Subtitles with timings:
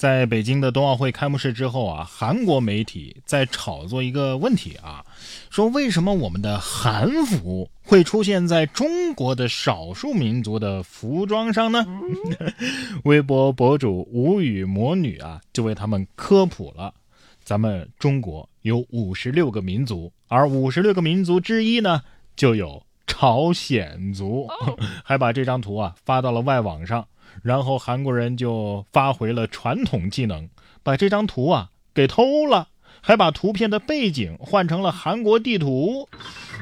[0.00, 5.04] 在北京的冬奥会开幕式之后啊，韩国媒体在炒作一个问题啊，
[5.50, 11.86] 说为什么我们的韩服会出现在中国的少数民族的服装上呢？
[13.04, 16.94] 微博博主无语魔女啊，就为他们科普了。
[17.44, 22.00] 咱们中国有五十六个民族，而五十六个民族之一呢，
[22.34, 24.48] 就有朝鲜族，
[25.04, 27.06] 还把这张图啊发到了外网上。
[27.42, 30.48] 然后韩国人就发回了传统技能，
[30.82, 32.68] 把这张图啊给偷了，
[33.00, 36.08] 还把图片的背景换成了韩国地图。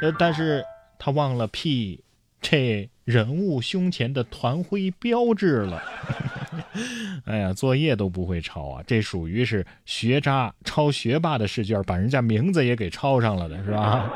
[0.00, 0.64] 呃，但是
[0.98, 2.02] 他忘了 P
[2.40, 5.82] 这人物胸前的团徽标志了。
[7.26, 14.10] 哎呀，作业都不会抄啊，这属于是学渣抄学霸的试卷，把人家名字也给抄上了的是吧？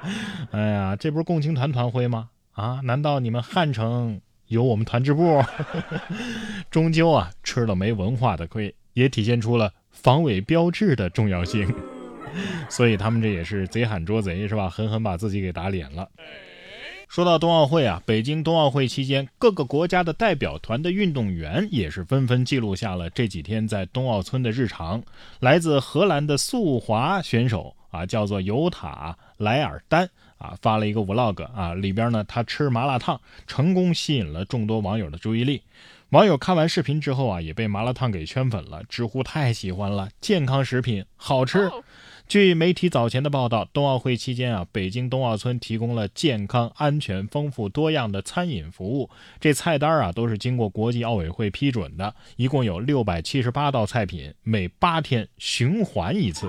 [0.50, 2.30] 哎呀，这不是共青团团徽吗？
[2.52, 4.20] 啊，难道你们汉城？
[4.48, 5.42] 有我们团支部，
[6.70, 11.72] 终究啊吃了没文化的亏，也体现出了防伪标志的重要性。
[12.68, 14.68] 所以他们这也是贼喊捉贼，是吧？
[14.68, 16.08] 狠狠把自己给打脸了。
[17.08, 25.02] 说到冬奥会啊，北京冬奥会期间，各个国家的代表团的运动员也是纷纷记录下了这几天在冬奥村的日常。
[25.40, 30.08] 来自荷兰的速滑选手啊，叫做尤塔莱尔丹。
[30.38, 35.60] 啊，发了一个 vlog 啊，里边呢他吃麻辣烫，成功吸引了众多网友的注意力。
[36.10, 41.68] 网友看完视频之后啊，也被麻辣烫给圈粉了，直呼太喜欢了，健康食品，好吃。
[42.28, 49.10] 据媒体早前的报道，冬奥会期间啊，北京冬奥村提供了健康、安全、丰富多样的餐饮服务。
[49.40, 56.48] 这菜单啊，都是经过国际奥委会批准的，一共有六百七十八道菜品，每八天循环一次。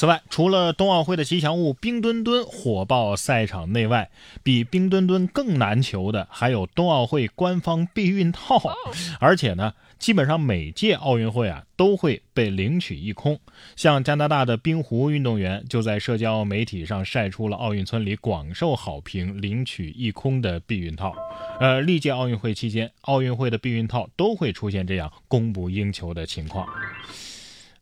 [0.00, 4.08] 此外，除了冬奥会的吉祥物冰墩墩火爆赛场内外，
[4.42, 8.58] 比冰墩墩更难求的还有冬奥会官方避孕套，
[9.20, 9.74] 而且呢。
[9.98, 13.38] 基本上每届奥运会啊都会被领取一空，
[13.76, 21.14] 像加拿大的冰壶运动员就在社交媒体上晒出了奥运村里广受好评、领取一空的避孕套。
[21.60, 26.66] 呃，历届奥运会期间，奥运会的避孕套都会出现这样供不应求的情况。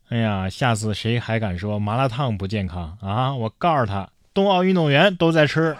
[0.09, 3.35] 哎呀，下次谁还敢说麻辣烫不健康啊？
[3.35, 5.77] 我告诉他，冬奥运动员都在吃。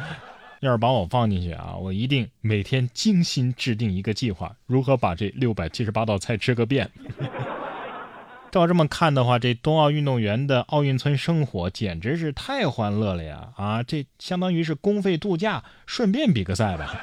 [0.60, 6.90] 要是把我放进去啊，我一定每天精心制定一个计划，如何把这六百七十八道菜吃个遍。
[8.50, 13.50] 照这么看的话，这冬奥运动员的奥运村生活简直是太欢乐了呀！
[13.56, 16.98] 啊，这相当于是公费度假，顺便比个赛吧。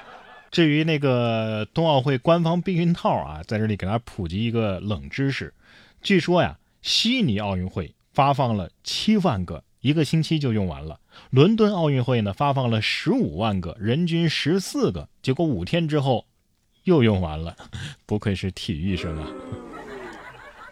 [0.52, 5.54] 至于那个冬奥会官方避孕套啊，在这里给大家普及一个冷知识：
[6.02, 9.64] 据说呀，悉尼奥运会发放了七万个。
[9.80, 10.98] 一个星期就用完了。
[11.30, 16.26] 伦敦奥运会呢，发放了十五万个，人均十四个，结果五天之后
[16.82, 17.56] 又用完了。
[18.04, 19.30] 不愧是体育生啊，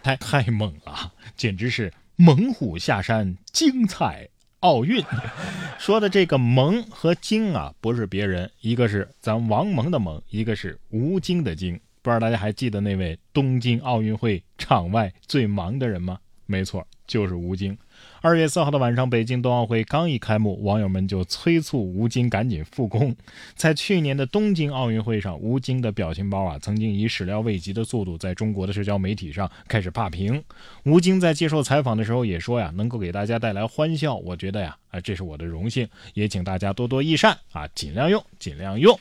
[0.03, 4.29] 太太猛了，简直是猛虎下山，精彩
[4.61, 5.05] 奥运。
[5.79, 11.79] 说的这个“萌”和“精”啊，不是别人，一个是咱王蒙的“蒙”，一个是吴京的“京”。
[12.07, 16.17] 不知道大家还记得那位东京奥运会场外最忙的人吗？
[16.47, 17.77] 没错，就是吴京。
[18.21, 23.13] 二月四号的晚上，北京冬奥会刚一开幕，网友们就催促吴京赶紧复工。
[23.57, 30.41] 在去年的东京奥运会上，吴京的表情包啊，曾经以始料未及的速度在中国的社交媒体上开始霸屏。
[30.85, 38.97] 吴京在接受采访的时候也说呀，能够给大家带来欢笑，我觉得呀，啊，这是我的荣幸，也请大家多多益善啊，尽量用，尽量用。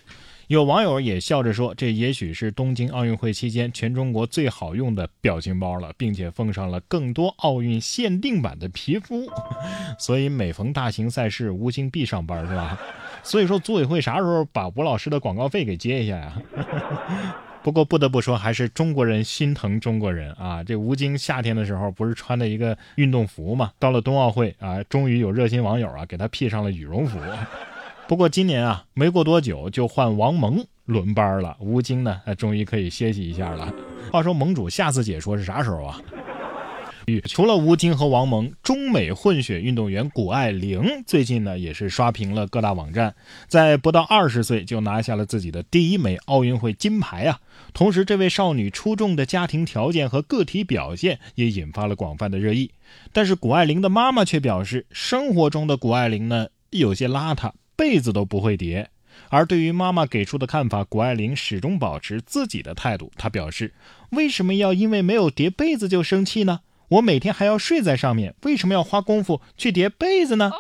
[0.47, 9.27] 有网友也笑着说：“这也许是东京奥运会期间全中国最好用的表情包了，并且奉上了更多奥运限定版的皮肤。
[9.97, 12.79] 所以每逢大型赛事，吴京必上班，是吧？
[13.23, 16.33] 所以说组委会啥时候把吴老师的广告费给接一下呀？
[17.63, 20.63] 不过不得不说，还是中国人心疼中国人啊！
[20.63, 23.71] 这吴京夏天的时候不是穿的一个运动服嘛？
[23.79, 27.17] 到了冬奥会啊，终于有热心网友啊给他披上了羽绒服。”
[28.07, 33.73] 不过今年啊，没过多久就换王蒙轮班了，吴京呢，终于可以歇息一下了。
[34.11, 35.99] 话说盟主下次解说是啥时候啊？
[37.27, 43.15] 除了吴京和王蒙，中美混血运动员谷爱凌最近呢也是刷屏了各大网站，
[43.47, 47.39] 在不到二十岁就拿下了自己的第一枚奥运会金牌啊！
[47.73, 52.69] 同时，这位少女出众的家庭条件和个体表现也引发了广泛的热议。
[53.11, 57.51] 但是谷爱凌的妈妈却表示，生活中的谷爱凌呢有些邋遢。
[57.75, 58.89] 被子都不会叠，
[59.29, 63.11] 而对于妈妈给出的看法，谷爱凌始终保持自己的态度。
[63.17, 63.73] 她表示
[64.11, 66.61] ：“为什么要因为没有叠被子就生气呢？
[66.89, 70.51] 我每天还要睡在上面，为什么要花功夫去叠被子呢？”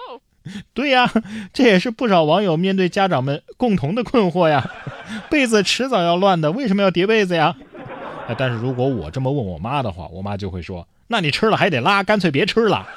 [0.75, 1.11] 对呀，
[1.51, 4.69] 这也是不少网友面对家长们共同的困惑呀。
[5.29, 7.55] 被子迟早要乱的，为什么要叠被子呀？
[8.29, 12.87] 哎，但是如果我这么问我妈的话，我妈就会说：“那你吃了还得拉，干脆别吃了。”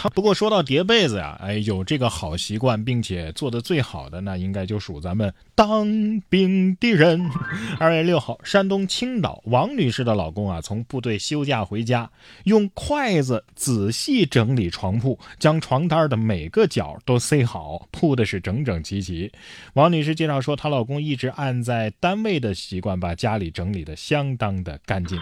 [0.00, 7.28] 他不过说到叠被子呀，哎，有这个好习惯，并且做的最好的，那应该就属咱们当兵的人。
[7.80, 12.08] 二月六号，山东青岛王女士的老公啊，从部队休假回家，
[12.44, 19.32] 用筷子仔细整理床铺，将床单的每个角都塞好，铺的是整整齐齐。
[19.72, 25.18] 王女士介绍说，她老公一直按在单位的习惯，把家里整理的相当的干净。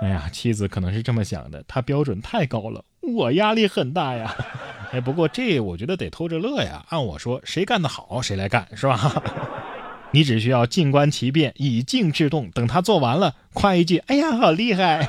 [0.00, 4.34] 哎呀，妻子可能是这么想的，他标准太高了，我压力很大呀。
[4.92, 6.84] 哎，不过这我觉得得偷着乐呀。
[6.88, 9.22] 按我说，谁干得好谁来干，是吧？
[10.12, 15.08] 你只需要静观其变，以静制动，等他做完了，夸一句：“哎呀，好厉害！”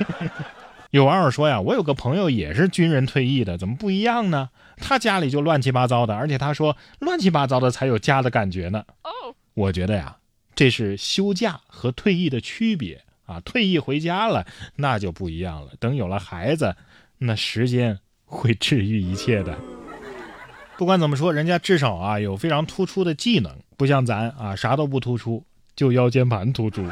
[0.92, 4.50] 有网友说呀，我有个朋友也是军人退役的，怎么不一样呢？
[4.78, 8.86] 他家里就乱七八糟的，而且他说乱七八糟的才有家的感觉呢。
[9.04, 10.18] 哦，我觉得呀，
[10.56, 13.02] 这是休假和退役的区别。
[13.26, 14.46] 啊，退役回家了，
[14.76, 15.70] 那就不一样了。
[15.80, 16.76] 等有了孩子，
[17.26, 19.58] 那时间会治愈一切的。
[20.78, 25.44] 不管怎么说，人家至少啊有非常突出的技能，不像咱啊啥都不突出，
[25.76, 26.84] 就腰间盘突出。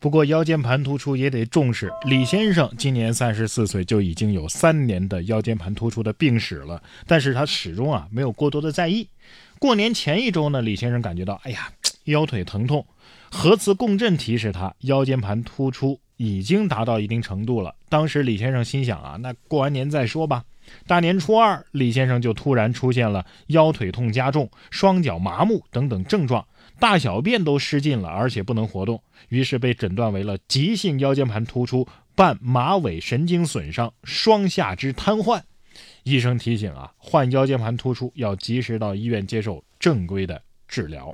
[0.00, 1.88] 不过腰间盘突出也得重视。
[2.04, 9.08] 李先生今年三十四岁，就已经有三年的腰间盘突出的病史了，但是他始终啊没有过多的在意。
[9.60, 11.70] 过年前一周呢，李先生感觉到，哎呀，
[12.04, 12.84] 腰腿疼痛。
[13.30, 17.74] 核磁共振提示他腰间盘突出已经达到一定程度了。
[17.88, 20.44] 当时李先生心想啊，那过完年再说吧。
[20.86, 26.46] 大年初二，李先生就突然出现了腰腿痛加重、双脚麻木等等症状，
[26.78, 35.42] 大小便都失禁了，而且不能活动，于是被诊断为了急性腰间盘突出伴马尾神经损伤、双下肢瘫痪。
[36.04, 41.10] 医生提醒啊，患腰间盘突出要及时到医院接受正规的治疗。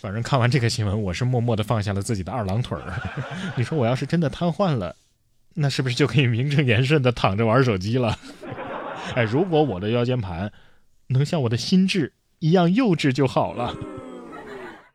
[0.00, 2.84] 反正看完这个新闻，我是默默的放下了自己的二郎腿儿。
[3.56, 4.94] 你说我要是真的瘫痪了，
[5.54, 8.16] 那是不是就可以名正言顺的躺着玩手机了？
[9.14, 10.52] 哎，如果我的腰间盘
[11.08, 13.74] 能像我的心智一样幼稚就好了。